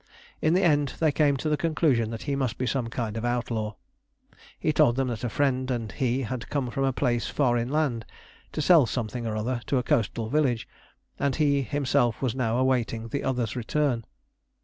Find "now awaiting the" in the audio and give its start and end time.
12.33-13.23